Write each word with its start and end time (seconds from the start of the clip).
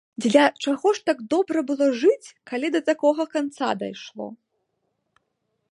Дзеля 0.23 0.43
чаго 0.63 0.93
ж 0.99 1.03
так 1.09 1.19
добра 1.33 1.59
было 1.71 1.85
жыць, 2.03 2.33
калі 2.53 2.67
да 2.77 2.81
такога 2.89 3.23
канца 3.35 3.69
дайшло? 3.83 4.27